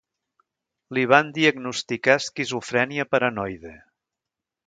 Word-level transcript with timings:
Li 0.97 1.03
van 1.11 1.27
diagnosticar 1.35 2.15
esquizofrènia 2.21 3.07
paranoide. 3.13 3.75